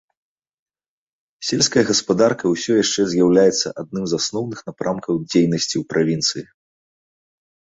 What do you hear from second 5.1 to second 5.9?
дзейнасці